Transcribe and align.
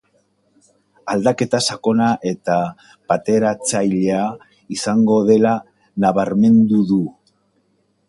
Aldaketa 1.13 1.59
sakona 1.73 2.07
eta 2.31 2.57
bateratzailea 3.13 4.25
izango 4.79 5.23
dela 5.31 5.57
nabarmendu 6.07 6.85
du. 6.95 7.03